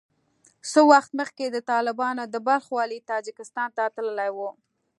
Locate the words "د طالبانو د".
1.51-2.35